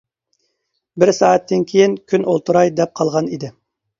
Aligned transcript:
بىر 1.03 1.11
سائەتتىن 1.17 1.61
كېيىن 1.71 1.93
كۈن 2.13 2.25
ئولتۇراي 2.31 2.71
دەپ 2.79 2.95
قالغان 3.01 3.29
ئىدى. 3.37 3.51